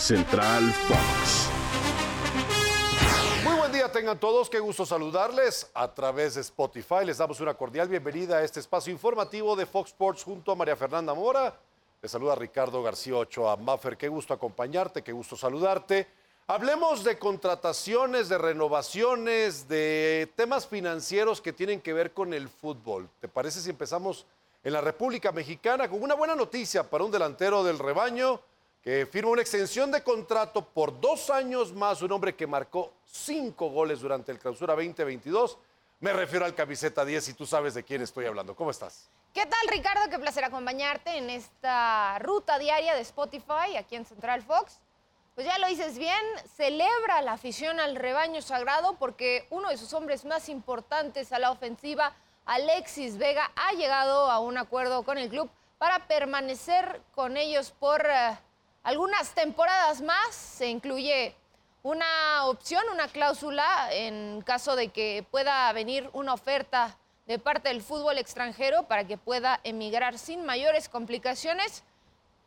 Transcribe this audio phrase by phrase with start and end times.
[0.00, 1.50] Central Fox.
[3.44, 7.04] Muy buen día tengan todos, qué gusto saludarles a través de Spotify.
[7.04, 10.74] Les damos una cordial bienvenida a este espacio informativo de Fox Sports junto a María
[10.74, 11.54] Fernanda Mora.
[12.00, 16.08] Les saluda Ricardo García Ochoa Maffer, qué gusto acompañarte, qué gusto saludarte.
[16.46, 23.06] Hablemos de contrataciones, de renovaciones, de temas financieros que tienen que ver con el fútbol.
[23.20, 24.24] ¿Te parece si empezamos
[24.64, 28.40] en la República Mexicana con una buena noticia para un delantero del rebaño
[28.82, 33.68] que firma una extensión de contrato por dos años más, un hombre que marcó cinco
[33.70, 35.58] goles durante el clausura 2022?
[36.00, 38.56] Me refiero al camiseta 10 y tú sabes de quién estoy hablando.
[38.56, 39.10] ¿Cómo estás?
[39.34, 40.08] ¿Qué tal, Ricardo?
[40.08, 44.80] Qué placer acompañarte en esta ruta diaria de Spotify aquí en Central Fox.
[45.34, 46.20] Pues ya lo dices bien,
[46.56, 51.50] celebra la afición al rebaño sagrado porque uno de sus hombres más importantes a la
[51.50, 52.14] ofensiva,
[52.46, 58.04] Alexis Vega, ha llegado a un acuerdo con el club para permanecer con ellos por
[58.04, 58.36] eh,
[58.82, 60.34] algunas temporadas más.
[60.34, 61.34] Se incluye
[61.82, 67.82] una opción, una cláusula en caso de que pueda venir una oferta de parte del
[67.82, 71.84] fútbol extranjero para que pueda emigrar sin mayores complicaciones.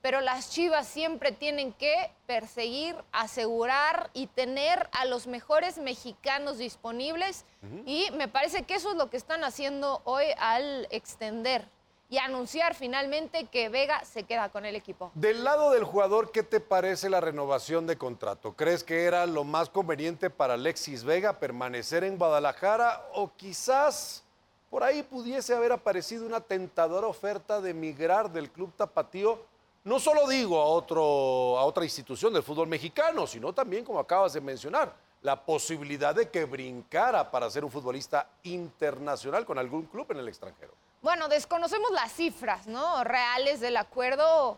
[0.01, 7.45] Pero las Chivas siempre tienen que perseguir, asegurar y tener a los mejores mexicanos disponibles.
[7.85, 11.65] Y me parece que eso es lo que están haciendo hoy al extender
[12.13, 15.09] y anunciar finalmente que Vega se queda con el equipo.
[15.15, 18.53] Del lado del jugador, ¿qué te parece la renovación de contrato?
[18.53, 24.23] ¿Crees que era lo más conveniente para Alexis Vega permanecer en Guadalajara o quizás
[24.69, 29.39] por ahí pudiese haber aparecido una tentadora oferta de migrar del club tapatío?
[29.83, 34.33] No solo digo a, otro, a otra institución del fútbol mexicano, sino también, como acabas
[34.33, 40.11] de mencionar, la posibilidad de que brincara para ser un futbolista internacional con algún club
[40.11, 40.82] en el extranjero.
[41.03, 43.03] Bueno, desconocemos las cifras, ¿no?
[43.03, 44.57] Reales del acuerdo,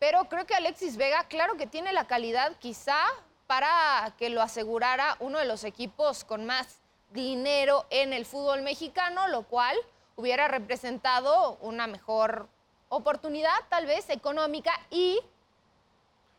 [0.00, 2.98] pero creo que Alexis Vega, claro que tiene la calidad quizá
[3.46, 6.80] para que lo asegurara uno de los equipos con más
[7.12, 9.76] dinero en el fútbol mexicano, lo cual
[10.16, 12.48] hubiera representado una mejor
[12.88, 15.20] oportunidad tal vez económica y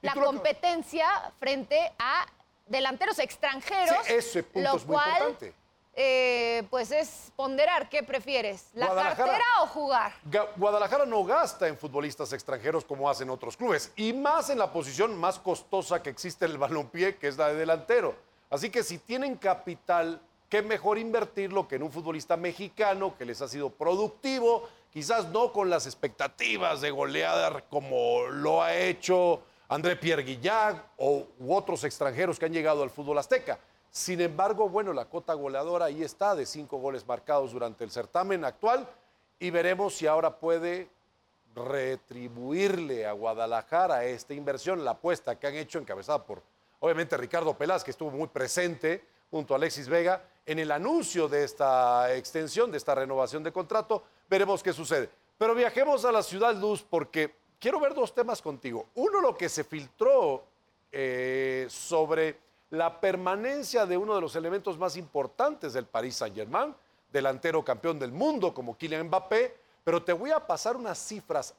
[0.02, 2.26] la competencia frente a
[2.68, 4.06] delanteros extranjeros.
[4.06, 5.56] Sí, ese punto lo es muy cual, importante.
[5.96, 10.14] Eh, pues es ponderar qué prefieres, la cartera o jugar.
[10.30, 14.72] Ga- Guadalajara no gasta en futbolistas extranjeros como hacen otros clubes, y más en la
[14.74, 18.16] posición más costosa que existe en el balompié, que es la de delantero.
[18.50, 23.42] Así que si tienen capital, qué mejor invertirlo que en un futbolista mexicano que les
[23.42, 29.96] ha sido productivo, quizás no con las expectativas de goleada como lo ha hecho André
[29.96, 33.60] Pierre Guillac o u otros extranjeros que han llegado al fútbol azteca.
[33.96, 38.44] Sin embargo, bueno, la cota goleadora ahí está de cinco goles marcados durante el certamen
[38.44, 38.86] actual
[39.40, 40.90] y veremos si ahora puede
[41.56, 46.44] retribuirle a Guadalajara esta inversión, la apuesta que han hecho encabezada por,
[46.82, 49.02] obviamente, Ricardo Pelaz, que estuvo muy presente
[49.32, 54.04] junto a Alexis Vega en el anuncio de esta extensión, de esta renovación de contrato.
[54.30, 55.10] Veremos qué sucede.
[55.38, 58.88] Pero viajemos a la Ciudad Luz porque quiero ver dos temas contigo.
[58.96, 60.44] Uno, lo que se filtró
[60.92, 62.44] eh, sobre
[62.78, 66.76] la permanencia de uno de los elementos más importantes del Paris Saint-Germain,
[67.12, 71.56] delantero campeón del mundo como Kylian Mbappé, pero te voy a pasar unas cifras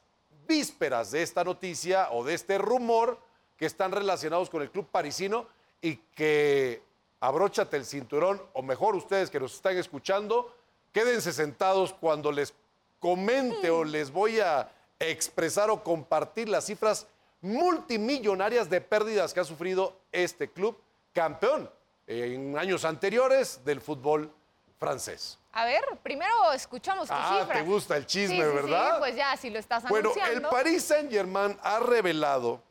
[0.47, 3.19] vísperas de esta noticia o de este rumor
[3.57, 5.47] que están relacionados con el club parisino
[5.81, 6.83] y que
[7.19, 10.53] abróchate el cinturón, o mejor ustedes que nos están escuchando,
[10.91, 12.53] quédense sentados cuando les
[12.99, 17.07] comente o les voy a expresar o compartir las cifras
[17.41, 20.77] multimillonarias de pérdidas que ha sufrido este club
[21.17, 21.67] campeón
[22.05, 24.31] en años anteriores del fútbol
[24.79, 25.39] francés.
[25.51, 28.99] A ver, primero escuchamos tus Ah, te gusta el chisme, Sí, sí, sí, ¿verdad?
[28.99, 30.49] pues ya, si lo estás Bueno, el anunciando.
[30.51, 32.61] Paris Saint-Germain ha revelado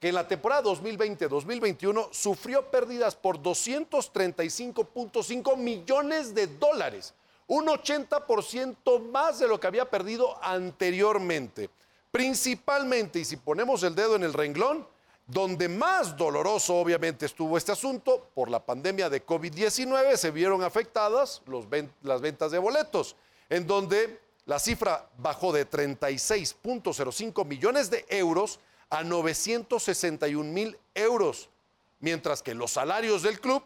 [0.00, 7.12] que en la temporada 2020-2021 sufrió pérdidas por 235.5 millones de dólares,
[7.46, 11.68] un 80% más de lo que había perdido anteriormente.
[12.10, 14.88] Principalmente, y si ponemos el dedo en el renglón,
[15.30, 21.40] donde más doloroso obviamente estuvo este asunto, por la pandemia de COVID-19 se vieron afectadas
[22.02, 23.14] las ventas de boletos,
[23.48, 31.48] en donde la cifra bajó de 36.05 millones de euros a 961 mil euros,
[32.00, 33.62] mientras que los salarios del club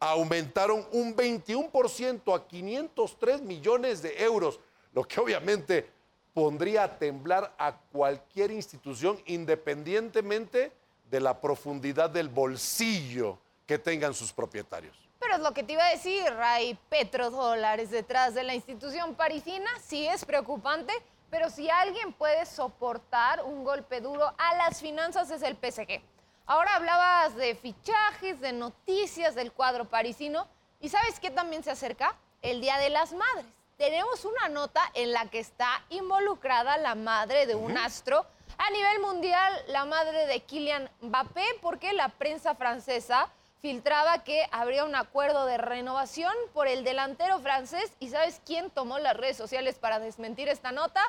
[0.00, 4.58] aumentaron un 21% a 503 millones de euros,
[4.92, 5.88] lo que obviamente
[6.32, 10.72] pondría a temblar a cualquier institución independientemente
[11.10, 14.96] de la profundidad del bolsillo que tengan sus propietarios.
[15.18, 19.70] Pero es lo que te iba a decir, hay petrodólares detrás de la institución parisina,
[19.82, 20.92] sí es preocupante,
[21.30, 26.00] pero si alguien puede soportar un golpe duro a las finanzas es el PSG.
[26.46, 30.46] Ahora hablabas de fichajes, de noticias del cuadro parisino.
[30.78, 32.14] ¿Y sabes qué también se acerca?
[32.42, 33.46] El Día de las Madres.
[33.78, 38.26] Tenemos una nota en la que está involucrada la madre de un astro
[38.58, 43.28] a nivel mundial, la madre de Kylian Mbappé, porque la prensa francesa
[43.60, 47.92] filtraba que habría un acuerdo de renovación por el delantero francés.
[47.98, 51.02] ¿Y sabes quién tomó las redes sociales para desmentir esta nota?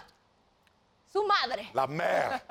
[1.12, 1.70] Su madre.
[1.74, 2.42] La mer.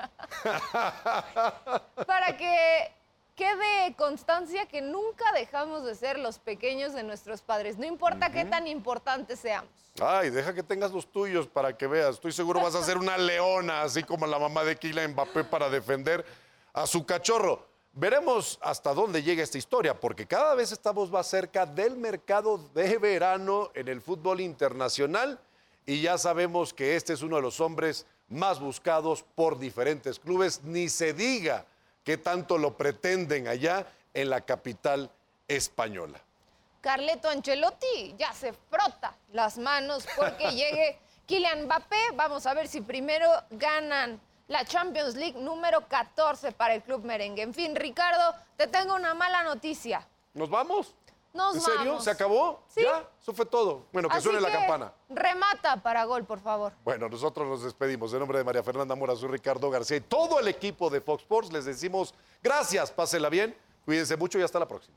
[2.05, 2.93] Para que
[3.35, 8.45] quede constancia que nunca dejamos de ser los pequeños de nuestros padres, no importa qué
[8.45, 9.69] tan importantes seamos.
[10.01, 12.15] Ay, deja que tengas los tuyos para que veas.
[12.15, 15.69] Estoy seguro vas a ser una leona, así como la mamá de Kylian Mbappé para
[15.69, 16.25] defender
[16.73, 17.65] a su cachorro.
[17.93, 22.97] Veremos hasta dónde llega esta historia, porque cada vez estamos más cerca del mercado de
[22.97, 25.39] verano en el fútbol internacional
[25.85, 30.61] y ya sabemos que este es uno de los hombres más buscados por diferentes clubes,
[30.63, 31.65] ni se diga
[32.05, 35.09] que tanto lo pretenden allá en la capital
[35.47, 36.21] española.
[36.79, 42.11] Carleto Ancelotti ya se frota las manos porque llegue Kylian Mbappé.
[42.13, 47.41] Vamos a ver si primero ganan la Champions League número 14 para el club merengue.
[47.41, 50.07] En fin, Ricardo, te tengo una mala noticia.
[50.35, 50.93] ¿Nos vamos?
[51.35, 51.91] Nos ¿En serio?
[51.91, 52.03] vamos.
[52.05, 52.63] ¿Se acabó?
[52.67, 52.81] Sí.
[52.81, 53.07] ¿Ya?
[53.21, 53.87] Eso fue todo.
[53.91, 54.93] Bueno, que Así suene la campana.
[55.09, 56.71] Remata para gol, por favor.
[56.85, 58.13] Bueno, nosotros nos despedimos.
[58.13, 61.23] En nombre de María Fernanda Mora, soy Ricardo García y todo el equipo de Fox
[61.23, 64.95] Sports les decimos gracias, pásenla bien, cuídense mucho y hasta la próxima.